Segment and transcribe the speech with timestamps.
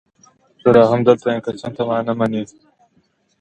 [0.61, 2.43] زه لا هم دلته یم، که څه هم ته ما نه وینې.